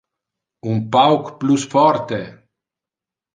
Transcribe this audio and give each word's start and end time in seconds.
Un 0.71 0.79
pauc 0.95 1.29
plus 1.43 1.67
forte. 1.75 2.21